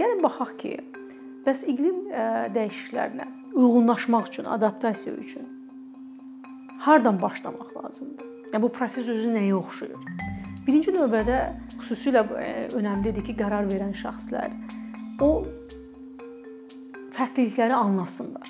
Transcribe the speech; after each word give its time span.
Gəlin 0.00 0.22
baxaq 0.24 0.52
ki, 0.60 0.70
bəs 1.44 1.66
iqlim 1.68 2.06
dəyişikliklərinə 2.54 3.26
uyğunlaşmaq 3.52 4.30
üçün, 4.30 4.46
adaptasiya 4.48 5.14
üçün 5.20 5.48
hardan 6.80 7.18
başlamaq 7.22 7.74
lazımdır? 7.76 8.30
Yəni 8.52 8.62
bu 8.62 8.70
proses 8.72 9.08
özü 9.12 9.28
nəyə 9.34 9.52
oxşuyur? 9.58 10.06
Birinci 10.64 10.94
növbədə 10.96 11.36
xüsusilə 11.82 12.24
önəmlidir 12.78 13.26
ki, 13.28 13.36
qərar 13.42 13.68
verən 13.68 13.92
şəxslər 14.00 14.56
o 15.20 15.30
fərqlilikləri 17.12 17.76
anlasınlar. 17.76 18.49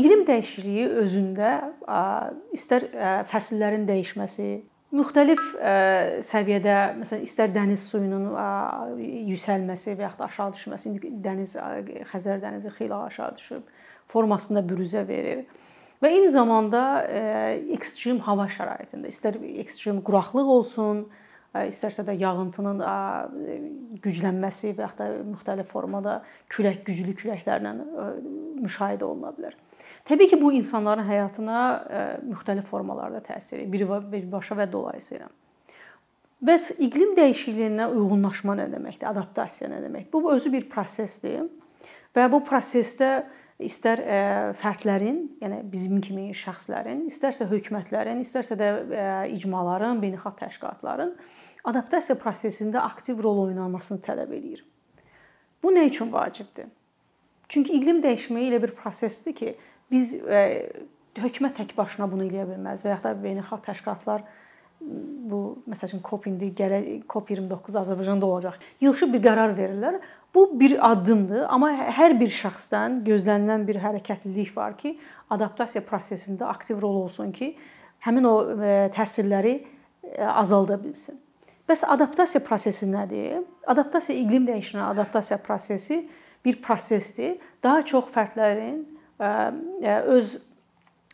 İqlim 0.00 0.22
dəyişikliyi 0.24 0.86
özündə 1.02 1.50
istər 2.56 2.86
fəsillərin 3.28 3.84
dəyişməsi, 3.88 4.48
müxtəlif 4.96 5.42
səviyyədə, 6.24 6.76
məsələn, 7.02 7.24
istər 7.26 7.52
dəniz 7.52 7.84
suyunun 7.90 8.30
yüksəlməsi 9.28 9.98
və 9.98 10.06
yaxud 10.06 10.22
da 10.22 10.28
aşağı 10.30 10.54
düşməsi, 10.56 10.88
indi 10.90 11.12
dəniz 11.26 11.56
Xəzər 12.14 12.40
dənizi 12.40 12.72
xeyli 12.78 12.96
aşağı 12.96 13.36
düşüb, 13.36 13.68
formasında 14.10 14.64
büruzə 14.66 15.04
verir. 15.08 15.44
Və 16.00 16.14
eyni 16.14 16.30
zamanda 16.32 17.04
ekstrem 17.76 18.22
hava 18.24 18.48
şəraitində, 18.48 19.10
istər 19.12 19.36
ekstrem 19.60 20.00
quraqlıq 20.06 20.48
olsun, 20.56 21.04
istərsə 21.52 22.06
də 22.06 22.14
yağıntının 22.22 22.80
güclənməsi 24.00 24.72
və 24.78 24.86
yaxud 24.86 25.02
da 25.02 25.10
müxtəlif 25.34 25.68
formada 25.74 26.22
külək 26.48 26.86
güclü 26.86 27.12
küləklərlə 27.20 27.74
müşahidə 28.62 29.04
oluna 29.04 29.34
bilər. 29.36 29.58
Təbii 30.08 30.30
ki, 30.30 30.38
bu 30.40 30.52
insanların 30.56 31.04
həyatına 31.06 31.60
müxtəlif 32.26 32.66
formalarda 32.66 33.20
təsir 33.24 33.62
edir, 33.62 33.88
birbaşa 34.12 34.56
və 34.58 34.66
dolayısıyla. 34.72 35.28
Bəs 36.40 36.70
iqlim 36.80 37.12
dəyişikliyinə 37.18 37.90
uyğunlaşma 37.92 38.56
nə 38.56 38.70
deməkdir? 38.72 39.10
Adaptasiya 39.10 39.68
nə 39.68 39.82
deməkdir? 39.84 40.08
Bu 40.12 40.32
özü 40.32 40.52
bir 40.54 40.70
prosesdir 40.72 41.44
və 42.16 42.24
bu 42.32 42.40
prosesdə 42.46 43.10
istər 43.60 44.00
fərdlərin, 44.56 45.18
yəni 45.44 45.60
bizim 45.68 46.00
kimi 46.00 46.30
şəxslərin, 46.32 47.04
istərsə 47.12 47.44
hökumətlərin, 47.50 48.22
istərsə 48.24 48.56
də 48.56 48.70
icmaların, 49.36 50.00
beynəlxalq 50.00 50.40
təşkilatların 50.40 51.12
adaptasiya 51.68 52.16
prosesində 52.16 52.80
aktiv 52.88 53.20
rol 53.20 53.44
oynamasını 53.44 54.00
tələb 54.00 54.32
eləyir. 54.32 54.64
Bu 55.60 55.74
nə 55.76 55.84
üçün 55.90 56.08
vacibdir? 56.08 56.70
Çünki 57.52 57.74
iqlim 57.76 58.00
dəyişməyi 58.00 58.48
elə 58.48 58.62
bir 58.62 58.72
prosesdir 58.78 59.36
ki, 59.36 59.52
biz 59.90 60.14
hökumət 61.18 61.58
tək 61.58 61.74
başına 61.76 62.08
bunu 62.10 62.28
eləyə 62.28 62.46
bilməz 62.52 62.84
və 62.84 62.94
ya 62.94 63.00
da 63.02 63.14
beynəlxalq 63.18 63.66
təşkilatlar 63.66 64.24
bu 64.80 65.40
məsəl 65.68 65.90
üçün 65.90 66.00
COP 66.04 66.26
indi 66.30 66.50
gələ 66.56 66.80
COP29 67.10 67.76
Azərbaycanda 67.82 68.24
olacaq. 68.24 68.56
Yığılıb 68.80 69.12
bir 69.16 69.22
qərar 69.26 69.52
verirlər. 69.56 69.98
Bu 70.34 70.46
bir 70.60 70.76
addımdır, 70.90 71.42
amma 71.50 71.72
hər 71.98 72.14
bir 72.20 72.30
şəxsdən 72.32 73.00
gözlənilən 73.04 73.66
bir 73.66 73.80
hərəkətlilik 73.82 74.54
var 74.56 74.76
ki, 74.78 74.94
adaptasiya 75.30 75.82
prosesində 75.84 76.46
aktiv 76.48 76.78
rol 76.80 77.02
olsun 77.02 77.32
ki, 77.34 77.50
həmin 78.06 78.28
o 78.30 78.34
təsirləri 78.94 79.58
azalda 80.30 80.78
bilsin. 80.80 81.18
Bəs 81.68 81.82
adaptasiya 81.86 82.40
prosesi 82.46 82.86
nədir? 82.90 83.42
Adaptasiya 83.70 84.16
iqlim 84.22 84.46
dəyişikliyinə 84.48 84.86
adaptasiya 84.94 85.38
prosesi 85.42 86.00
bir 86.44 86.62
prosesdir. 86.62 87.36
Daha 87.62 87.82
çox 87.86 88.08
fərdlərin 88.14 88.80
öz 89.20 90.32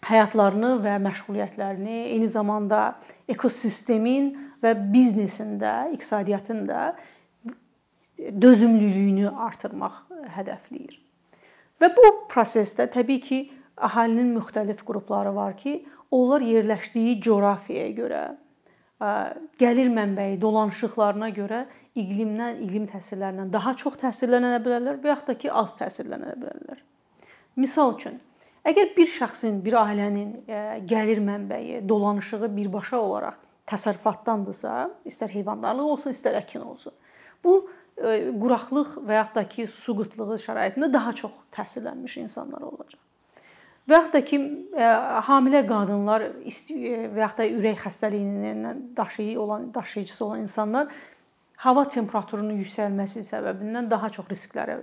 həyatlarını 0.07 0.77
və 0.85 0.97
məşğuliyyətlərini, 1.03 1.99
eyni 2.15 2.29
zamanda 2.31 2.97
ekosistemin 3.29 4.31
və 4.63 4.75
biznesin 4.93 5.57
də, 5.61 5.75
iqtisadiyyatın 5.97 6.65
da 6.69 6.95
dözümlülüyünü 8.17 9.31
artırmaq 9.31 10.05
hədəfləyir. 10.37 10.97
Və 11.83 11.91
bu 11.93 12.07
prosesdə 12.31 12.87
təbii 12.93 13.21
ki, 13.21 13.41
əhalinin 13.77 14.33
müxtəlif 14.39 14.81
qrupları 14.87 15.35
var 15.37 15.57
ki, 15.59 15.83
onlar 16.11 16.45
yerləşdiyi 16.47 17.21
coğrafiyaya 17.21 17.91
görə 17.97 18.25
gəlir 19.61 19.91
mənbəyi, 19.93 20.39
dolanışıqlarına 20.41 21.29
görə 21.37 21.67
iqlimdən, 21.99 22.63
iqlim 22.65 22.87
təsirlərindən 22.89 23.51
daha 23.53 23.75
çox 23.77 23.99
təsirlənə 24.01 24.57
bilərlər 24.65 25.03
və 25.03 25.13
yaxud 25.13 25.33
da 25.33 25.37
ki, 25.43 25.51
az 25.53 25.77
təsirlənə 25.77 26.33
bilərlər. 26.41 26.81
Misal 27.57 27.95
üçün, 27.97 28.19
əgər 28.69 28.91
bir 28.97 29.09
şəxsin, 29.09 29.63
bir 29.65 29.79
ailənin 29.81 30.33
gəlir 30.89 31.23
mənbəyi, 31.25 31.81
dolanışığı 31.89 32.51
birbaşa 32.57 33.01
olaraq 33.01 33.41
təsərrüfatdandırsa, 33.67 34.75
istər 35.09 35.33
heyvandarlıq 35.33 35.95
olsun, 35.97 36.15
istər 36.15 36.37
əkin 36.39 36.63
olsun. 36.63 36.95
Bu 37.43 37.65
quraqlıq 37.97 38.99
və 39.09 39.17
yaxud 39.17 39.39
da 39.39 39.45
ki, 39.49 39.67
su 39.73 39.97
qıtlığı 39.97 40.37
şəraitində 40.43 40.91
daha 40.93 41.15
çox 41.17 41.33
təsirlənmiş 41.57 42.19
insanlar 42.27 42.67
olacaq. 42.69 43.01
Və 43.89 44.01
yaxud 44.01 44.17
da 44.19 44.23
ki, 44.29 44.39
hamilə 45.31 45.65
qadınlar 45.67 46.29
və 46.45 47.23
yaxud 47.25 47.41
da 47.41 47.49
ürək 47.57 47.85
xəstəliyindən 47.87 48.83
daşıyıcı 48.99 49.41
olan, 49.41 49.69
daşıyıcısı 49.75 50.25
olan 50.25 50.45
insanlar 50.45 50.93
hava 51.65 51.87
temperaturunun 51.89 52.61
yüksəlməsi 52.61 53.25
səbəbindən 53.27 53.89
daha 53.91 54.11
çox 54.13 54.29
risklərə 54.33 54.79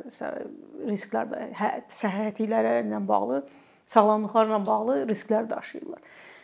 risklər 0.87 1.33
hə, 1.57 1.69
səhhətləri 1.91 2.79
ilə 2.83 3.01
bağlı, 3.07 3.43
sağlamlıqlarla 3.93 4.59
bağlı 4.65 4.99
risklər 5.09 5.49
daşıyırlar. 5.49 6.01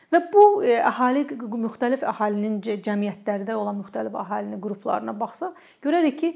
Və 0.10 0.24
bu 0.34 0.44
əhali 0.66 1.22
müxtəlif 1.38 2.02
əhalinin 2.10 2.58
cəmiyyətlərdə 2.66 3.54
olan 3.54 3.78
müxtəlif 3.84 4.16
əhalinin 4.18 4.62
qruplarına 4.62 5.14
baxsa, 5.20 5.52
görərik 5.86 6.18
ki, 6.18 6.32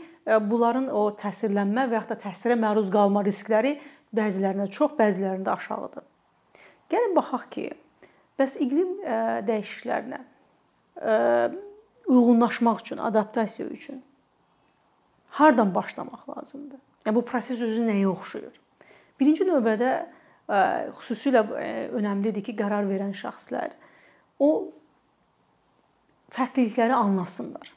bunların 0.45 0.91
o 0.93 1.07
təsirlənmə 1.17 1.87
və 1.89 1.97
yaxud 1.97 2.13
da 2.13 2.19
təsirə 2.27 2.57
məruz 2.61 2.91
qalma 2.93 3.23
riskləri 3.25 3.73
bəzilərində 4.13 4.69
çox, 4.69 4.93
bəzilərində 4.99 5.55
aşağıdır. 5.57 6.05
Gəlin 6.93 7.17
baxaq 7.17 7.49
ki, 7.55 7.65
bəs 8.37 8.59
iqlim 8.61 8.99
dəyişikliklərinə 9.49 10.21
uyğunlaşmaq 12.07 12.79
üçün, 12.79 12.97
adaptasiya 12.97 13.67
üçün 13.69 14.03
hardan 15.29 15.75
başlamaq 15.75 16.29
lazımdır? 16.37 16.79
Yəni 17.05 17.15
bu 17.15 17.25
proses 17.25 17.61
özü 17.61 17.83
nəyə 17.87 18.07
oxşuyur? 18.07 18.55
Birinci 19.19 19.45
növbədə 19.47 19.93
xüsusilə 20.99 21.43
önəmlidir 21.95 22.43
ki, 22.43 22.55
qərar 22.59 22.87
verən 22.87 23.13
şəxslər 23.15 23.75
o 24.39 24.49
fərqlilikləri 26.33 26.95
anlasınlar. 26.95 27.73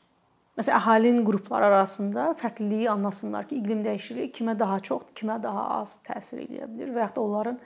Məsələn, 0.56 0.78
əhalinin 0.78 1.24
qrupları 1.26 1.66
arasında 1.68 2.30
fərqliliyi 2.40 2.88
anlasınlar 2.90 3.48
ki, 3.48 3.58
iqlim 3.60 3.82
dəyişikliyi 3.84 4.30
kimə 4.32 4.54
daha 4.58 4.78
çox, 4.80 5.10
kimə 5.14 5.36
daha 5.42 5.66
az 5.80 5.98
təsir 6.06 6.40
edə 6.46 6.64
bilər 6.70 6.94
və 6.94 7.04
ya 7.04 7.10
da 7.12 7.20
onların 7.20 7.58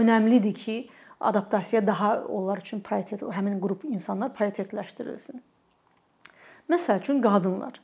önəmlidir 0.00 0.54
ki, 0.54 0.76
adaptasiya 1.20 1.86
daha 1.86 2.12
onlar 2.28 2.62
üçün 2.62 2.80
prioritet, 2.80 3.22
həmin 3.22 3.58
qrup 3.60 3.84
insanlar 3.88 4.30
prioritetləşdirilsin. 4.36 5.42
Məsəl 6.70 6.98
üçün 7.00 7.22
qadınlar. 7.22 7.78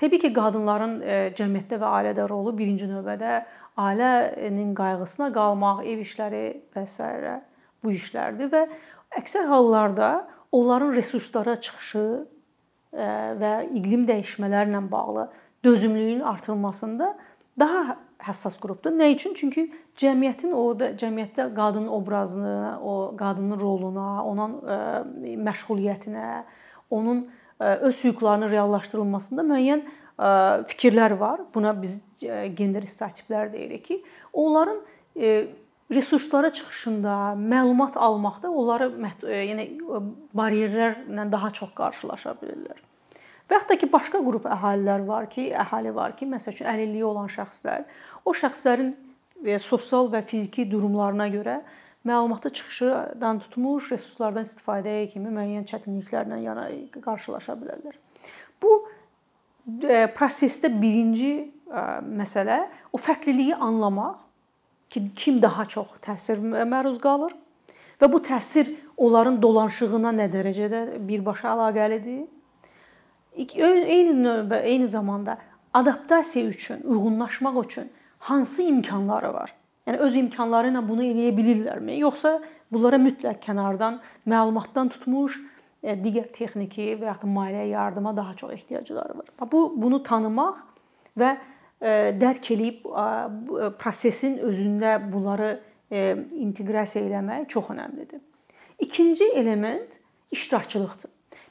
Təbii 0.00 0.18
ki, 0.22 0.32
qadınların 0.34 0.96
cəmiyyətdə 1.38 1.78
və 1.78 1.88
ailədə 1.98 2.26
rolu 2.30 2.54
birinci 2.56 2.88
növbədə 2.88 3.44
ailənin 3.78 4.72
qayğısına 4.74 5.28
qalmaq, 5.34 5.84
ev 5.86 6.02
işləri 6.04 6.44
və 6.74 6.86
s. 6.88 7.04
bu 7.84 7.92
işlərdir 7.94 8.50
və 8.52 8.66
əksər 9.20 9.46
hallarda 9.48 10.26
onların 10.52 10.92
resurslara 10.96 11.56
çıxışı 11.60 12.04
və 13.40 13.52
iqlim 13.78 14.06
dəyişmələrlə 14.08 14.82
bağlı 14.90 15.28
dözümlülüyün 15.64 16.20
artırılmasında 16.20 17.14
daha 17.58 17.96
həssas 18.20 18.58
qrupdur. 18.60 18.92
Nə 18.92 19.12
üçün? 19.14 19.34
Çünki 19.34 19.68
cəmiyyətin 20.00 20.52
orada 20.52 20.90
cəmiyyətdə 20.98 21.54
qadın 21.54 21.86
obrazını, 21.88 22.78
o 22.82 23.14
qadının 23.16 23.60
roluna, 23.60 24.24
onun 24.24 24.58
məşğuliyyətinə, 25.46 26.42
onun 26.90 27.28
öz 27.60 28.04
hüquqlarının 28.04 28.50
reallaşdırılmasında 28.50 29.42
müəyyən 29.44 29.82
fikirlər 30.70 31.16
var. 31.20 31.40
Buna 31.54 31.74
biz 31.82 32.00
gender 32.56 32.84
stereotiplər 32.88 33.52
deyirik 33.52 33.84
ki, 33.84 34.02
onların 34.32 34.80
resurslara 35.90 36.52
çıxışında, 36.52 37.16
məlumat 37.36 37.96
almaqda 37.98 38.50
onları 38.50 38.92
yəni 39.26 39.66
bariyerlərlə 40.36 41.26
daha 41.32 41.50
çox 41.50 41.74
qarşılaşa 41.74 42.36
bilirlər. 42.42 42.78
Və 43.50 43.58
da 43.68 43.74
ki, 43.74 43.88
başqa 43.90 44.20
qrup 44.22 44.46
əhalilər 44.46 45.02
var 45.08 45.26
ki, 45.30 45.48
əhali 45.50 45.90
var 45.94 46.14
ki, 46.16 46.28
məsəl 46.30 46.54
üçün 46.54 46.68
əlilliyi 46.70 47.04
olan 47.04 47.26
şəxslər, 47.32 47.82
o 48.24 48.30
şəxslərin 48.30 48.92
sosial 49.58 50.06
və 50.12 50.22
fiziki 50.22 50.68
durumlarına 50.70 51.26
görə 51.32 51.56
məlumatı 52.04 52.52
çıxışdan 52.52 53.38
tutmuş 53.44 53.92
resurslardan 53.92 54.46
istifadəyə 54.46 55.08
kimi 55.12 55.32
müəyyən 55.34 55.66
çətinliklərlə 55.68 56.40
yana 56.42 56.68
qarşılaşa 57.04 57.56
bilərlər. 57.60 57.98
Bu 58.62 58.72
prosesdə 60.16 60.70
birinci 60.80 61.50
məsələ 61.68 62.62
o 62.92 62.98
fərqliliyi 62.98 63.54
anlamaq 63.54 64.18
ki, 64.90 65.10
kim 65.14 65.42
daha 65.42 65.64
çox 65.64 66.00
təsir 66.02 66.40
məruz 66.40 66.98
qalır 67.02 67.36
və 68.00 68.08
bu 68.12 68.22
təsir 68.24 68.72
onların 68.96 69.38
dolanışığına 69.42 70.12
nə 70.16 70.26
dərəcədə 70.32 70.98
birbaşa 71.06 71.52
əlaqəlidir? 71.54 72.26
Eyni 73.36 74.16
növbə, 74.24 74.64
eyni 74.66 74.88
zamanda 74.88 75.38
adaptasiya 75.74 76.48
üçün, 76.48 76.82
uyğunlaşmaq 76.82 77.64
üçün 77.64 77.92
hansı 78.18 78.62
imkanları 78.62 79.34
var? 79.34 79.54
Yəni 79.88 80.00
öz 80.06 80.16
imkanları 80.20 80.72
ilə 80.72 80.82
bunu 80.86 81.04
eləyə 81.06 81.32
bilirlərmi? 81.36 81.98
Yoxsa 82.02 82.36
bunlara 82.72 82.98
mütləq 83.00 83.40
kənardan 83.44 84.00
məlumatdan 84.28 84.90
tutmuş 84.92 85.38
e, 85.82 85.94
digər 85.96 86.28
texniki 86.34 86.92
və 87.00 87.08
ya 87.08 87.16
maliyyə 87.24 87.70
yardıma 87.72 88.12
daha 88.16 88.34
çox 88.34 88.52
ehtiyacları 88.58 89.18
var. 89.18 89.30
Bu 89.52 89.62
bunu 89.76 90.02
tanımaq 90.02 90.60
və 91.18 91.32
e, 91.36 91.92
dərk 92.20 92.52
eləyib 92.54 92.84
prosesin 93.80 94.38
özündə 94.46 94.98
bunları 95.12 95.54
e, 95.90 96.16
inteqrasiya 96.44 97.06
eləmək 97.08 97.48
çox 97.48 97.72
əhəmilidir. 97.74 98.20
İkinci 98.80 99.24
element 99.24 99.98
iştirakçılıqdır. 100.30 101.10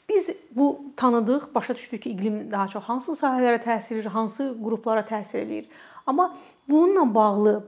Biz 0.10 0.30
bu 0.56 0.82
tanıdıq, 0.98 1.56
başa 1.56 1.76
düşdük 1.76 2.04
ki, 2.04 2.10
iqlim 2.10 2.52
daha 2.52 2.68
çox 2.68 2.84
hansı 2.84 3.12
sahələrə 3.12 3.60
təsir 3.62 4.00
edir, 4.00 4.10
hansı 4.10 4.56
qruplara 4.64 5.04
təsir 5.06 5.44
eləyir. 5.44 5.68
Amma 6.08 6.36
bununla 6.70 7.16
bağlı 7.16 7.68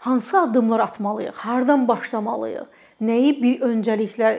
hansı 0.00 0.40
addımlar 0.40 0.80
atmalıyıq, 0.80 1.32
hardan 1.32 1.88
başlamalıyıq, 1.88 2.68
nəyi 3.00 3.32
bir 3.42 3.64
öncəliklə 3.68 4.30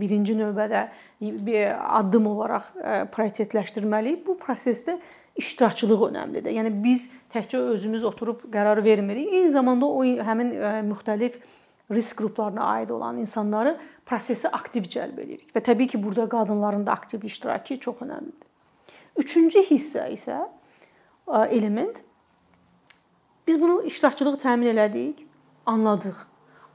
birinci 0.00 0.34
növbədə 0.38 0.86
bir 1.20 1.74
addım 1.98 2.26
olaraq 2.26 2.70
e, 2.78 2.94
prioritetləşdirməliyik. 3.14 4.24
Bu 4.26 4.38
prosesdə 4.38 4.98
iştirakçılıq 5.38 6.06
önəmlidir. 6.10 6.54
Yəni 6.54 6.72
biz 6.84 7.08
təkcə 7.34 7.58
özümüz 7.74 8.04
oturub 8.04 8.42
qərar 8.52 8.82
vermirik, 8.84 9.30
eyni 9.32 9.50
zamanda 9.50 9.86
o 9.86 10.04
həmin 10.04 10.54
e, 10.54 10.72
müxtəlif 10.90 11.38
risk 11.94 12.18
qruplarına 12.18 12.66
aid 12.78 12.90
olan 12.90 13.18
insanları 13.22 13.76
prosesə 14.08 14.50
aktiv 14.52 14.88
cəlb 14.90 15.20
edirik 15.20 15.54
və 15.54 15.62
təbii 15.62 15.90
ki, 15.94 16.02
burada 16.02 16.26
qadınların 16.28 16.86
da 16.86 16.92
aktiv 16.92 17.22
iştirakı 17.24 17.78
çox 17.78 18.02
əhəmilidir. 18.02 18.50
Üçüncü 19.20 19.62
hissə 19.70 20.08
isə 20.14 20.42
element 21.54 22.02
biz 23.46 23.60
bunu 23.60 23.82
iştirakçılığı 23.82 24.38
təmin 24.38 24.74
elədik, 24.74 25.26
anladıq. 25.66 26.16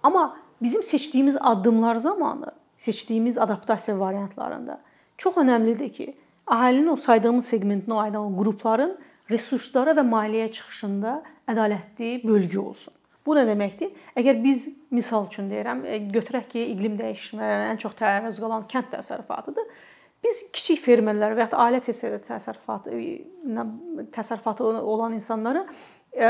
Amma 0.04 0.38
bizim 0.62 0.84
seçdiyimiz 0.84 1.38
addımlar 1.40 1.96
zamanı, 1.96 2.52
seçdiyimiz 2.78 3.38
adaptasiya 3.38 4.00
variantlarında 4.00 4.80
çox 5.18 5.38
əhəmilidir 5.38 5.90
ki, 5.92 6.14
əhalinin 6.48 6.94
o 6.94 6.96
saydığımız 6.96 7.52
segmentinə 7.54 7.98
aid 8.06 8.16
olan 8.16 8.38
qrupların 8.40 8.96
resurslara 9.30 9.94
və 9.98 10.06
maliyyə 10.08 10.52
çıxışında 10.52 11.20
ədalətli 11.52 12.24
bölgü 12.24 12.60
olsun. 12.60 12.94
Bu 13.26 13.36
nə 13.38 13.44
deməkdir? 13.46 13.92
Əgər 14.18 14.40
biz 14.44 14.68
misal 14.96 15.28
üçün 15.28 15.52
deyirəm, 15.52 15.84
e, 15.86 15.98
götürək 16.14 16.48
ki, 16.54 16.64
iqlim 16.74 16.96
dəyişmələrinin 16.98 17.74
ən 17.76 17.82
çox 17.82 17.94
tələb 18.00 18.32
qalan 18.40 18.66
kənd 18.72 18.90
təsərrüfatıdır. 18.96 19.68
Biz 20.24 20.42
kiçik 20.56 20.82
fermerlər 20.84 21.36
və 21.38 21.46
ya 21.46 21.60
ailə 21.66 21.80
təsərrüfatı 21.84 22.98
təsərrüfatı 24.16 24.66
olan 24.66 25.16
insanlara 25.16 25.64
e, 26.12 26.28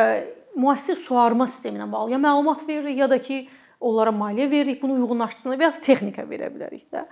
müasir 0.55 0.99
suarma 1.01 1.47
sistemi 1.47 1.81
ilə 1.81 1.89
bağlı 1.91 2.13
ya 2.15 2.21
məlumat 2.21 2.67
veririk 2.67 3.01
ya 3.01 3.09
da 3.09 3.17
ki, 3.21 3.47
onlara 3.79 4.13
maliyyə 4.13 4.49
veririk, 4.51 4.81
bunu 4.83 4.99
uyğunlaşdırsınlar 4.99 5.59
və 5.59 5.69
ya 5.69 5.73
texnika 5.81 6.27
verə 6.29 6.51
bilərik 6.53 6.85
də. 6.93 7.05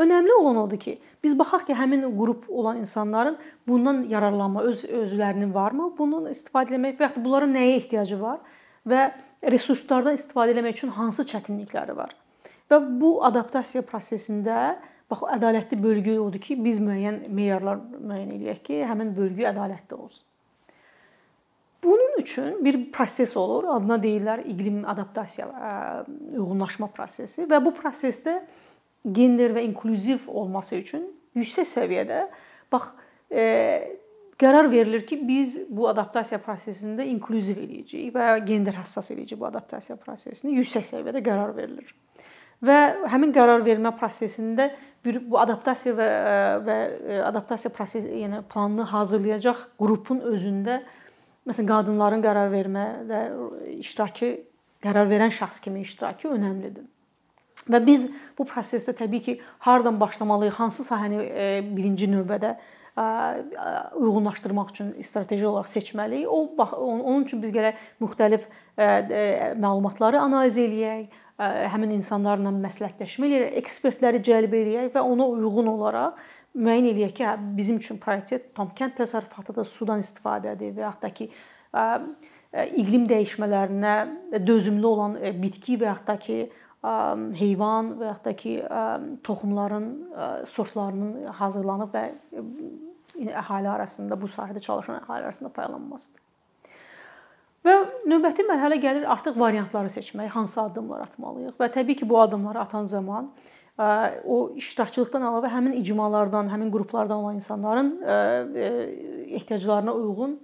Önəmli 0.00 0.34
olan 0.36 0.60
odur 0.60 0.78
ki, 0.78 0.98
biz 1.22 1.32
baxaq 1.38 1.64
ki, 1.66 1.74
həmin 1.74 2.04
qrup 2.18 2.44
olan 2.48 2.78
insanların 2.82 3.38
bundan 3.66 4.04
yararlanma 4.10 4.62
öz 4.68 4.84
özlərinin 4.84 5.54
varmı? 5.54 5.90
Bunun 5.98 6.28
istifadə 6.30 6.76
etmək 6.76 6.98
və 7.00 7.08
ya 7.08 7.24
bunların 7.24 7.56
nəyə 7.56 7.78
ehtiyacı 7.80 8.20
var? 8.20 8.38
və 8.88 9.10
resurslardan 9.52 10.16
istifadə 10.16 10.54
etmək 10.54 10.78
üçün 10.78 10.94
hansı 10.96 11.26
çətinlikləri 11.28 11.96
var. 11.96 12.14
Və 12.70 12.78
bu 13.00 13.18
adaptasiya 13.26 13.82
prosesində 13.86 14.78
bax 15.10 15.26
ədalətli 15.36 15.78
bölgü 15.82 16.16
odur 16.22 16.42
ki, 16.42 16.56
biz 16.64 16.80
müəyyən 16.82 17.22
meyarlar 17.34 17.80
müəyyən 17.98 18.34
eləyək 18.36 18.64
ki, 18.66 18.82
həmin 18.86 19.14
bölgü 19.16 19.48
ədalətli 19.50 19.96
olsun. 19.98 20.26
Bunun 21.84 22.18
üçün 22.20 22.64
bir 22.64 22.76
proses 22.92 23.36
olur, 23.36 23.64
adına 23.72 23.96
deyirlər 24.02 24.42
iqlim 24.52 24.82
adaptasiya 24.88 25.46
uyğunlaşma 26.36 26.90
prosesi 26.92 27.46
və 27.48 27.60
bu 27.64 27.72
prosesdə 27.72 28.36
gender 29.12 29.54
və 29.56 29.64
inklüziv 29.64 30.28
olması 30.28 30.76
üçün 30.76 31.06
yüksək 31.38 31.68
səviyyədə 31.70 32.20
bax 32.72 32.92
qərar 34.40 34.68
verilir 34.72 35.06
ki, 35.08 35.18
biz 35.28 35.56
bu 35.70 35.88
adaptasiya 35.88 36.40
prosesində 36.44 37.04
inklüziv 37.08 37.62
eləyəcəyik 37.64 38.12
və 38.14 38.28
gender 38.44 38.76
həssas 38.82 39.10
eləyəcəyik 39.14 39.40
bu 39.40 39.48
adaptasiya 39.48 39.96
prosesini 40.00 40.58
yüksək 40.58 40.86
səviyyədə 40.92 41.24
qərar 41.24 41.56
verilir. 41.56 41.94
Və 42.60 42.78
həmin 43.08 43.32
qərar 43.32 43.64
vermə 43.64 43.94
prosesində 43.96 44.68
bir 45.04 45.18
bu 45.30 45.38
adaptasiya 45.40 45.94
və 45.96 46.08
və 46.66 46.76
adaptasiya 47.30 47.72
prosesi, 47.72 48.08
yəni 48.22 48.42
planını 48.52 48.86
hazırlayacaq 48.92 49.66
qrupun 49.80 50.22
özündə 50.32 50.80
məsələn 51.48 51.68
qadınların 51.70 52.24
qərar 52.24 52.50
vermədə 52.52 53.20
iştirakı, 53.80 54.32
qərar 54.84 55.08
verən 55.10 55.32
şəxs 55.34 55.62
kimi 55.64 55.84
iştirakı 55.86 56.28
önəmlidir. 56.28 56.84
Və 57.70 57.80
biz 57.84 58.08
bu 58.38 58.44
prosesdə 58.48 58.94
təbii 58.96 59.22
ki, 59.24 59.40
hardan 59.66 60.00
başlamalıyıq, 60.00 60.54
hansı 60.56 60.84
sahəni 60.86 61.18
birinci 61.76 62.08
növbədə 62.08 62.54
uyğunlaşdırmaq 63.96 64.70
üçün 64.72 64.94
strateji 65.02 65.46
olaraq 65.46 65.68
seçməliyik. 65.70 66.26
O 66.26 66.48
onun 66.56 67.24
üçün 67.24 67.42
biz 67.42 67.52
gərək 67.54 67.78
müxtəlif 68.02 68.48
məlumatları 68.76 70.20
analiz 70.20 70.58
eləyək, 70.58 71.06
həmin 71.40 71.94
insanlarla 71.96 72.52
məsləhətləşmə 72.52 73.28
eləyək, 73.28 73.56
ekspertləri 73.62 74.20
cəlb 74.26 74.54
eləyək 74.58 74.92
və 74.94 75.04
ona 75.06 75.26
uyğun 75.32 75.70
olaraq 75.72 76.20
müəyyən 76.54 76.90
eləyək 76.92 77.14
ki, 77.16 77.26
hə, 77.26 77.36
bizim 77.56 77.78
üçün 77.80 78.00
prioritet 78.02 78.50
tam 78.56 78.72
kənd 78.76 78.96
təsərrüfatıdır, 78.98 79.68
sudan 79.68 80.02
istifadədir 80.02 80.74
və 80.76 80.90
da 81.02 81.10
ki, 81.14 81.30
iqlim 82.82 83.06
dəyişmələrinə 83.10 83.94
dözümlü 84.46 84.86
olan 84.86 85.16
bitki 85.42 85.78
və 85.80 85.94
da 86.06 86.18
ki, 86.20 86.40
heyvan 87.40 87.92
və 88.00 88.14
da 88.24 88.34
ki, 88.36 88.56
toxumların 89.26 89.90
sortlarının 90.48 91.30
hazırlanıb 91.40 91.94
və 91.94 92.04
əhali 93.30 93.70
arasında 93.70 94.18
bu 94.20 94.30
sahədə 94.32 94.60
çalışan 94.64 95.02
əhali 95.02 95.28
arasında 95.28 95.52
paylanmasıdır. 95.52 96.29
Və 97.66 97.74
növbəti 98.08 98.44
mərhələ 98.48 98.78
gəlir 98.80 99.06
artıq 99.12 99.36
variantları 99.38 99.90
seçmək, 99.92 100.30
hansı 100.32 100.62
addımlar 100.62 101.04
atmalıyıq 101.04 101.58
və 101.60 101.68
təbii 101.74 101.98
ki, 102.00 102.08
bu 102.08 102.20
addımları 102.20 102.62
atan 102.62 102.86
zaman 102.88 103.32
o 104.24 104.38
iştirakçılıqdan 104.60 105.24
əlavə 105.28 105.50
həmin 105.52 105.76
icmalardan, 105.80 106.48
həmin 106.52 106.70
qruplardan 106.72 107.22
olan 107.22 107.34
insanların 107.40 107.90
ehtiyaclarına 109.40 109.92
uyğun 109.94 110.38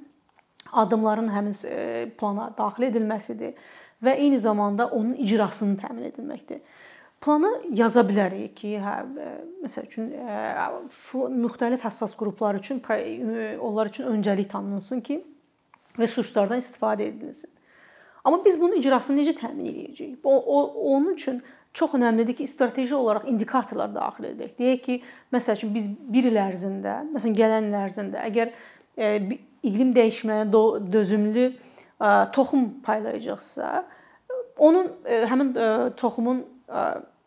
addımların 0.73 1.29
həmin 1.33 1.57
plana 2.21 2.51
daxil 2.59 2.89
edilməsidir 2.91 3.55
və 4.05 4.17
eyni 4.17 4.39
zamanda 4.39 4.87
onun 4.87 5.15
icrasının 5.15 5.77
təmin 5.81 6.11
edilməkdir. 6.11 6.61
Planı 7.21 7.49
yaza 7.73 8.03
bilərik 8.05 8.53
ki, 8.59 8.75
hə, 8.77 8.97
məsəl 9.65 9.87
üçün 9.89 10.11
müxtəlif 11.33 11.85
həssas 11.85 12.13
qruplar 12.17 12.59
üçün 12.61 12.83
onlar 13.61 13.89
üçün 13.93 14.13
öncəlik 14.13 14.51
tanınsın 14.53 15.01
ki, 15.01 15.23
resurslardan 15.99 16.63
istifadə 16.63 17.09
edilsin. 17.11 17.51
Amma 18.25 18.41
biz 18.45 18.59
bunun 18.61 18.81
icrasını 18.81 19.23
necə 19.23 19.37
təmin 19.39 19.69
edəcəyik? 19.71 20.19
O, 20.25 20.35
o 20.35 20.63
onun 20.95 21.13
üçün 21.15 21.43
çox 21.77 21.93
əhəmilidir 21.99 22.39
ki, 22.39 22.47
strateji 22.51 22.95
olaraq 22.97 23.29
indikatorlar 23.31 23.93
daxil 23.95 24.31
edək. 24.33 24.55
Deyək 24.59 24.81
ki, 24.83 24.97
məsəl 25.35 25.59
üçün 25.61 25.75
biz 25.75 25.91
1 26.15 26.31
il 26.31 26.41
ərzində, 26.41 26.97
məsələn 27.13 27.37
gələn 27.39 27.69
il 27.69 27.77
ərzində 27.79 28.25
əgər 28.27 28.53
e, 28.97 29.11
iqlim 29.67 29.93
dəyişməyinə 29.97 30.89
dözümlü 30.93 31.47
toxum 32.37 32.67
paylayacaqsa, 32.85 33.85
onun 34.57 34.91
həmin 35.31 35.53
toxumun 35.97 36.43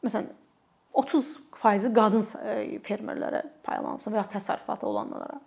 məsələn 0.05 0.27
30% 0.99 1.93
qadın 1.95 2.25
fermerlərə 2.85 3.43
paylansın 3.65 4.13
və 4.13 4.21
ya 4.21 4.25
təsərrüfatı 4.33 4.87
olanlara. 4.89 5.39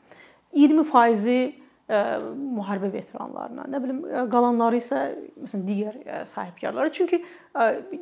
20% 0.54 1.61
müharibə 1.88 2.92
veteranlarına, 2.92 3.66
nə 3.68 3.80
bilim 3.82 4.00
qalanları 4.32 4.78
isə 4.78 5.00
məsələn 5.42 5.64
digər 5.66 5.96
sahibkarlara. 6.30 6.92
Çünki 6.94 7.18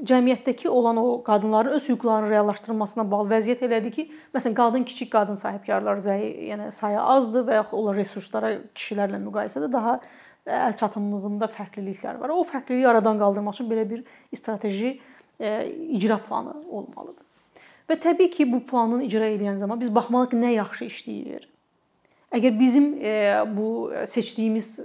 cəmiyyətdəki 0.07 0.69
olan 0.69 1.01
o 1.01 1.23
qadınların 1.27 1.75
öz 1.79 1.89
hüquqlarının 1.89 2.31
reallaşdırılmasına 2.31 3.07
bağlı 3.11 3.33
vəziyyət 3.35 3.65
elədir 3.67 3.95
ki, 3.95 4.07
məsələn 4.37 4.55
qadın 4.59 4.85
kiçik 4.85 5.11
qadın 5.13 5.41
sahibkarlar 5.41 6.03
zəif, 6.05 6.37
yəni 6.53 6.71
sayı 6.77 7.01
azdır 7.01 7.47
və 7.49 7.59
ya 7.59 7.65
onlar 7.73 7.97
resurslara 7.99 8.53
kişilərlə 8.75 9.23
müqayisədə 9.25 9.73
daha 9.73 9.99
əl 10.47 10.77
çatımlığında 10.77 11.51
fərqliliklər 11.57 12.21
var. 12.21 12.37
O 12.37 12.45
fərqliliyi 12.47 12.87
aradan 12.89 13.19
qaldırmaq 13.19 13.59
üçün 13.59 13.71
belə 13.73 13.89
bir 13.91 14.05
strateji 14.37 15.01
icra 15.41 16.21
planı 16.29 16.55
olmalıdır. 16.69 17.25
Və 17.91 17.97
təbii 17.99 18.31
ki, 18.31 18.47
bu 18.53 18.61
planın 18.67 19.01
icra 19.03 19.27
edən 19.35 19.57
zaman 19.59 19.81
biz 19.81 19.91
baxmalıyıq 19.95 20.31
ki, 20.31 20.39
nə 20.45 20.53
yaxşı 20.61 20.85
işləyir. 20.87 21.49
Əgər 22.31 22.59
bizim 22.59 22.93
bu 23.57 23.91
seçdiyimiz 24.07 24.77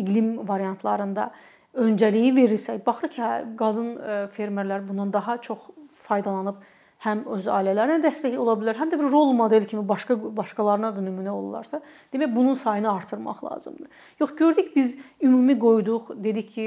iqlim 0.00 0.32
variantlarında 0.48 1.30
öncəliyi 1.78 2.32
verirsək, 2.34 2.80
baxırıq 2.86 3.12
ki, 3.14 3.22
hə, 3.22 3.34
qadın 3.60 3.92
fermerlər 4.34 4.82
bundan 4.88 5.12
daha 5.14 5.36
çox 5.44 5.68
faydalanıb 6.08 6.58
həm 7.04 7.20
öz 7.30 7.46
ailələrinə 7.46 8.00
dəstək 8.02 8.34
ola 8.42 8.56
bilər, 8.58 8.74
həm 8.80 8.90
də 8.90 8.98
bir 8.98 9.10
rol 9.12 9.30
model 9.36 9.66
kimi 9.70 9.84
başqa 9.86 10.16
başqalarına 10.36 10.90
da 10.96 11.02
nümunə 11.04 11.30
olurlarsa, 11.30 11.80
demək 12.12 12.32
bunun 12.34 12.58
sayını 12.58 12.90
artırmaq 12.90 13.44
lazımdır. 13.44 13.86
Yox, 14.20 14.34
gördük 14.36 14.72
biz 14.76 14.96
ümumi 15.22 15.58
qoyduq, 15.62 16.10
dedik 16.24 16.50
ki, 16.56 16.66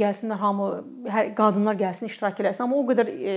gəlsinlər 0.00 0.40
hamı, 0.42 0.70
hər 1.14 1.30
qadınlar 1.38 1.78
gəlsin, 1.78 2.10
iştirak 2.10 2.42
eləsin, 2.42 2.66
amma 2.66 2.80
o 2.80 2.86
qədər 2.90 3.12
e, 3.14 3.36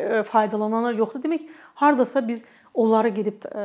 e, 0.00 0.22
faydalananlar 0.26 0.98
yoxdur. 0.98 1.22
Demək, 1.22 1.46
hardasa 1.78 2.26
biz 2.26 2.42
onları 2.74 3.14
gedib 3.14 3.46
e, 3.50 3.64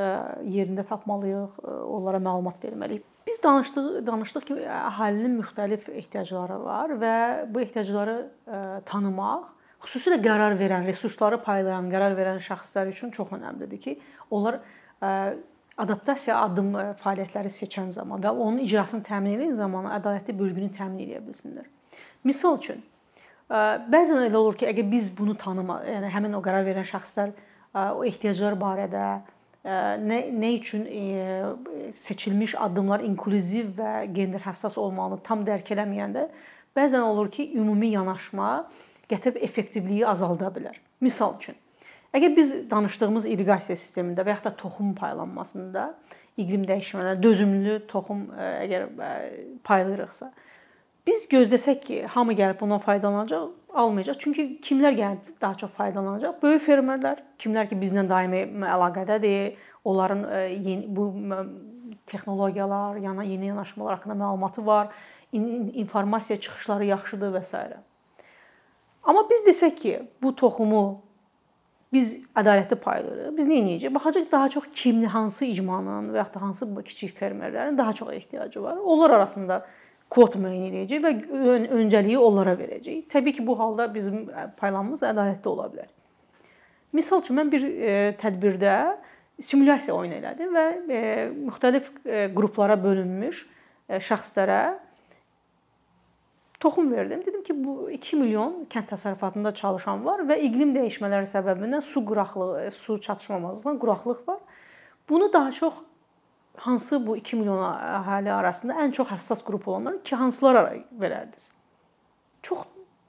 yerində 0.58 0.86
tapmalıyıq, 0.88 1.60
onlara 1.66 2.22
məlumat 2.24 2.64
verməliyik. 2.64 3.04
Biz 3.28 3.42
danışdıq, 3.44 3.92
danışdıq 4.06 4.46
ki, 4.46 4.56
əhalinin 4.70 5.40
müxtəlif 5.40 5.90
ehtiyacları 5.90 6.60
var 6.62 6.94
və 7.02 7.16
bu 7.50 7.64
ehtiyacları 7.64 8.18
tanımaq 8.86 9.48
xüsusilə 9.86 10.20
qərar 10.22 10.56
verən, 10.60 10.86
resursları 10.86 11.40
paylayan, 11.44 11.90
qərar 11.94 12.16
verən 12.18 12.42
şəxslər 12.44 12.90
üçün 12.94 13.12
çox 13.16 13.34
əhəmilidir 13.34 13.82
ki, 13.82 13.96
onlar 14.34 14.60
adaptasiya 15.78 16.38
addım 16.46 16.72
fəaliyyətləri 17.02 17.52
seçən 17.52 17.92
zaman 17.94 18.22
və 18.24 18.32
onun 18.32 18.62
icrasını 18.64 19.04
təmin 19.06 19.40
edən 19.40 19.56
zaman 19.58 19.90
ədalətli 19.98 20.38
bölgünü 20.38 20.72
təmin 20.78 21.04
edə 21.06 21.22
bilsinlər. 21.26 21.68
Məsəl 22.26 22.60
üçün, 22.62 22.86
bəzən 23.50 24.24
elə 24.26 24.40
olur 24.40 24.58
ki, 24.58 24.70
əgər 24.72 24.88
biz 24.92 25.12
bunu 25.18 25.36
tanıma, 25.38 25.82
yəni 25.90 26.14
həmin 26.14 26.38
o 26.38 26.42
qərar 26.46 26.66
verən 26.66 26.88
şəxslər 26.88 27.36
o 27.76 28.04
ehtiyaclar 28.08 28.56
barədə 28.60 29.06
nə 29.66 30.20
nə 30.32 30.50
üçün 30.60 30.86
seçilmiş 31.98 32.56
addımlar 32.62 33.04
inklüziv 33.06 33.74
və 33.80 33.94
gender 34.14 34.44
həssas 34.46 34.78
olmalı 34.80 35.20
tam 35.26 35.44
dərk 35.46 35.72
eləməyəndə 35.76 36.28
bəzən 36.78 37.02
olur 37.02 37.32
ki, 37.32 37.50
ümumi 37.58 37.94
yanaşma 37.96 38.68
gətirib 39.10 39.42
effektivliyi 39.44 40.06
azalda 40.08 40.52
bilər. 40.54 40.78
Misal 41.02 41.36
üçün, 41.40 41.56
əgər 42.16 42.36
biz 42.36 42.54
danışdığımız 42.72 43.28
irriqasiya 43.32 43.78
sistemində 43.80 44.26
və 44.26 44.36
ya 44.36 44.44
da 44.44 44.54
toxum 44.56 44.94
paylanmasında 44.98 45.90
iqlim 46.38 46.66
dəyişmələri, 46.68 47.22
dözümlü 47.24 47.80
toxum 47.90 48.28
əgər 48.36 48.90
paylayırıqsa, 49.64 50.32
biz 51.08 51.28
gözləsək 51.32 51.80
ki, 51.86 52.02
hamı 52.16 52.34
gəlib 52.38 52.60
bundan 52.60 52.82
faydalanacaq, 52.84 53.50
almayacaq. 53.74 54.20
Çünki 54.20 54.48
kimlər 54.64 54.98
gəlib 54.98 55.32
daha 55.42 55.56
çox 55.62 55.72
faydalanacaq? 55.78 56.38
Böyük 56.42 56.64
fermerlər, 56.66 57.22
kimlər 57.40 57.70
ki, 57.70 57.78
bizlə 57.82 58.06
daimi 58.10 58.46
əlaqədədir, 58.76 59.56
onların 59.86 60.24
e, 60.30 60.42
yeni 60.54 60.86
bu 60.96 61.10
texnologiyalar, 62.08 62.98
yana 63.04 63.24
yeni 63.24 63.52
yanaşmalar 63.52 63.98
haqqında 63.98 64.16
məlumatı 64.24 64.66
var, 64.66 64.94
informasiya 65.34 66.40
çıxışları 66.40 66.86
yaxşıdır 66.86 67.34
və 67.36 67.44
s. 67.44 67.66
Amma 69.04 69.26
biz 69.30 69.46
desək 69.48 69.76
ki, 69.76 69.96
bu 70.24 70.36
toxumu 70.36 71.02
biz 71.94 72.16
ədalətli 72.36 72.76
paylayırıq. 72.82 73.34
Biz 73.38 73.48
nə 73.48 73.60
edəcəyik? 73.62 73.94
Baxacaq 73.96 74.32
daha 74.32 74.50
çox 74.50 74.66
kimli 74.74 75.08
hansı 75.08 75.46
icmanın 75.46 76.10
və 76.14 76.18
ya 76.24 76.26
da 76.34 76.42
hansı 76.42 76.68
kiçik 76.84 77.14
fermerlərin 77.20 77.78
daha 77.78 77.94
çox 77.94 78.14
ehtiyacı 78.14 78.64
var. 78.64 78.78
Onlar 78.78 79.10
arasında 79.10 79.66
kvot 80.14 80.38
müəyyən 80.40 80.80
edəcək 80.84 81.04
və 81.04 81.56
öncəliyi 81.80 82.18
onlara 82.22 82.54
verəcək. 82.60 83.06
Təbii 83.12 83.40
ki, 83.40 83.46
bu 83.48 83.58
halda 83.60 83.88
bizim 83.94 84.28
paylanmamız 84.60 85.04
ədalətli 85.10 85.52
ola 85.52 85.68
bilər. 85.74 85.92
Məsəl 86.96 87.24
üçün 87.24 87.40
mən 87.40 87.52
bir 87.52 87.66
e, 87.66 87.94
tədbirdə 88.22 88.76
simulyasiya 89.44 89.96
oyun 89.98 90.16
elədim 90.20 90.54
və 90.56 90.66
e, 90.72 91.04
müxtəlif 91.34 91.90
e, 92.06 92.28
qruplara 92.36 92.78
bölünmüş 92.80 93.42
şəxslərə 93.90 94.62
toxum 96.64 96.92
verdim. 96.94 97.22
Dedim 97.26 97.44
ki, 97.44 97.58
bu 97.64 97.90
2 97.94 98.22
milyon 98.22 98.54
kənd 98.72 98.88
təsərrüfatında 98.94 99.52
çalışan 99.54 100.06
var 100.06 100.24
və 100.30 100.40
iqlim 100.48 100.72
dəyişmələri 100.78 101.28
səbəbindən 101.30 101.84
su 101.86 102.02
quraqlığı, 102.08 102.72
su 102.74 102.98
çatışmamazlığından 103.02 103.82
quraqlıq 103.82 104.24
var. 104.28 104.40
Bunu 105.10 105.34
daha 105.34 105.52
çox 105.52 105.84
hansı 106.58 107.00
bu 107.08 107.18
2 107.18 107.36
milyon 107.36 107.62
əhali 107.62 108.32
arasında 108.32 108.78
ən 108.86 108.92
çox 108.96 109.12
həssas 109.14 109.44
qrup 109.46 109.68
olanlar 109.68 110.02
ki, 110.04 110.16
hansılara 110.16 110.66
verərdiniz? 111.02 111.50
Çox 112.44 112.66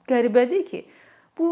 qəribədir 0.09 0.65
ki, 0.67 0.85
bu 1.37 1.47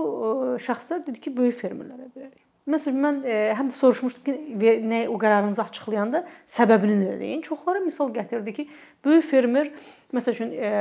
şəxslər 0.61 1.05
dedi 1.07 1.21
ki, 1.21 1.37
böyük 1.37 1.57
fermerlərə 1.59 2.09
verərik. 2.15 2.45
Məsələn 2.65 3.01
mən 3.03 3.17
e, 3.29 3.33
həm 3.53 3.67
də 3.69 3.75
soruşmuşdum 3.77 4.23
ki, 4.25 4.71
nə 4.89 5.03
o 5.13 5.19
qərarınızı 5.21 5.61
açıqlayanda 5.67 6.23
səbəbini 6.49 6.95
nə 6.97 7.17
deyin. 7.19 7.43
Çoxları 7.45 7.83
misal 7.85 8.09
gətirdi 8.13 8.53
ki, 8.57 8.65
böyük 9.05 9.27
fermer 9.27 9.69
məsəl 10.15 10.33
üçün 10.33 10.55
e, 10.57 10.71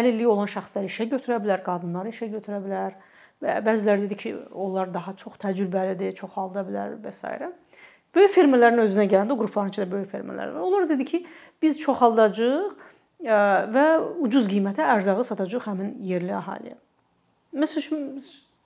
əlilliyi 0.00 0.30
olan 0.32 0.48
şəxsləri 0.48 0.88
işə 0.88 1.04
götürə 1.10 1.36
bilər, 1.44 1.60
qadınları 1.66 2.14
işə 2.14 2.30
götürə 2.32 2.62
bilər 2.64 2.96
və 3.44 3.58
bəziləri 3.66 4.06
dedi 4.06 4.18
ki, 4.22 4.32
onlar 4.56 4.94
daha 4.94 5.12
çox 5.20 5.36
təcrübəlidir, 5.44 6.16
çoxalda 6.16 6.64
bilər 6.64 6.96
və 7.04 7.12
s. 7.12 7.36
Böyük 8.14 8.30
fermerlərin 8.30 8.82
özünə 8.84 9.08
gələndə 9.10 9.36
qrupların 9.38 9.72
içində 9.72 9.90
böyük 9.90 10.10
fermerlər 10.12 10.52
var. 10.54 10.62
Onlar 10.62 10.88
dedi 10.88 11.04
ki, 11.08 11.24
biz 11.62 11.78
çoxaldacağıq 11.82 12.74
e, 13.26 13.38
və 13.74 13.84
ucuz 14.22 14.46
qiymətə 14.50 14.86
ərzağı 14.94 15.24
satacağıq 15.26 15.68
həmin 15.70 15.92
yerli 16.06 16.34
əhaliyə. 16.38 16.78
Məsəl 17.58 17.82
üçün 17.82 18.06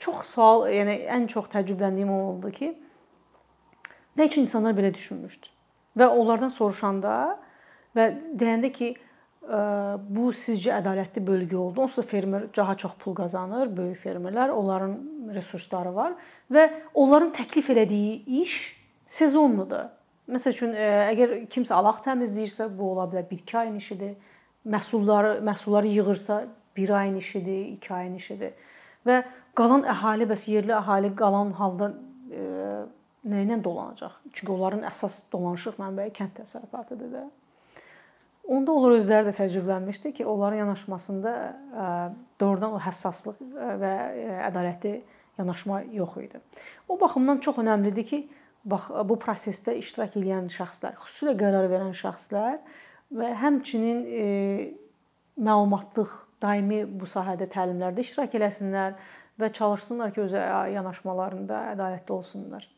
çox 0.03 0.35
sual, 0.35 0.67
yəni 0.73 1.01
ən 1.17 1.27
çox 1.33 1.49
təəccübləndiyim 1.55 2.13
o 2.13 2.21
oldu 2.35 2.53
ki, 2.55 2.73
nə 4.19 4.29
üçün 4.29 4.45
insanlar 4.45 4.77
belə 4.77 4.93
düşünmüşdü? 4.95 5.53
Və 5.99 6.09
onlardan 6.13 6.53
soruşanda 6.53 7.13
və 7.97 8.11
deyəndə 8.39 8.73
ki, 8.73 8.95
bu 9.49 10.29
sizcə 10.37 10.75
ədalətli 10.77 11.23
bölgü 11.27 11.57
oldu. 11.57 11.81
Onsuz 11.87 12.05
fermer 12.07 12.45
daha 12.57 12.75
çox 12.77 12.93
pul 13.01 13.15
qazanır, 13.17 13.71
böyük 13.77 13.97
fermerlər, 13.97 14.53
onların 14.53 14.99
resursları 15.35 15.95
var 15.95 16.17
və 16.53 16.69
onların 16.95 17.33
təklif 17.37 17.71
elədiyi 17.73 18.43
iş 18.43 18.59
sezonludur. 19.09 19.89
Məsəl 20.29 20.53
üçün, 20.53 20.75
əgər 20.77 21.35
kimsə 21.53 21.73
alaq 21.77 22.03
təmizləyirsə, 22.05 22.69
bu 22.77 22.93
ola 22.93 23.07
bilər 23.09 23.25
1-2 23.31 23.59
ayın 23.63 23.79
işidir. 23.81 24.15
Məhsulları, 24.69 25.39
məhsulları 25.45 25.89
yığırsa 25.89 26.43
1 26.77 26.91
ayın 26.91 27.17
işidir, 27.17 27.67
2 27.79 27.95
ayın 27.95 28.15
işidir. 28.21 28.53
Və 29.09 29.23
qalan 29.57 29.87
əhali 29.89 30.29
bəs 30.29 30.45
yerli 30.53 30.75
əhali 30.77 31.15
qalan 31.17 31.55
halda 31.57 31.91
e, 32.29 32.45
nə 33.25 33.43
ilə 33.47 33.59
dolanacaq? 33.65 34.21
Çünki 34.33 34.53
onların 34.53 34.85
əsas 34.91 35.23
dolanışıq 35.33 35.81
mənbəyi 35.81 36.13
kənd 36.19 36.37
təsərrüfatıdır 36.43 37.13
da. 37.15 37.25
Onda 38.49 38.73
onlar 38.73 38.97
özləri 38.97 39.29
də 39.29 39.35
təcrübələnmişdi 39.37 40.13
ki, 40.19 40.27
onların 40.27 40.61
yanaşmasında 40.63 41.33
e, 41.85 41.87
doğrudan 42.41 42.77
o 42.77 42.83
həssaslıq 42.85 43.41
e, 43.41 43.71
və 43.83 43.95
e, 44.13 44.29
ədalətli 44.51 44.95
yanaşma 45.39 45.83
yox 45.93 46.17
idi. 46.23 46.41
O 46.89 47.01
baxımdan 47.01 47.41
çox 47.45 47.61
əhəmilidir 47.65 48.07
ki, 48.09 48.21
bax 48.71 48.91
bu 49.09 49.17
prosesdə 49.21 49.75
iştirak 49.81 50.17
edən 50.21 50.51
şəxslər, 50.53 50.99
xüsusilə 51.03 51.35
qərar 51.41 51.69
verən 51.73 51.95
şəxslər 51.97 52.59
və 53.19 53.33
həmçinin 53.43 54.03
e, 54.07 54.27
məlumatlıq 55.41 56.15
daimi 56.43 56.85
bu 56.87 57.09
sahədə 57.09 57.49
təlimlərdə 57.51 58.05
iştirak 58.05 58.37
eləsinlər 58.39 58.99
və 59.39 59.53
çalışsınlar 59.55 60.15
ki, 60.15 60.27
öz 60.27 60.39
yanaşmalarında 60.75 61.65
ədalətli 61.75 62.13
olsunlar. 62.13 62.69